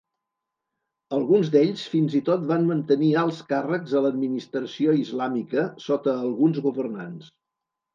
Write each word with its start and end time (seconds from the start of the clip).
Alguns 1.17 1.51
d'ells 1.55 1.83
fins 1.91 2.15
i 2.21 2.23
tot 2.31 2.49
van 2.53 2.67
mantenir 2.71 3.11
alts 3.27 3.45
càrrecs 3.55 3.95
a 3.95 4.05
l'administració 4.09 5.01
islàmica 5.07 5.71
sota 5.89 6.21
alguns 6.29 6.69
governants. 6.71 7.35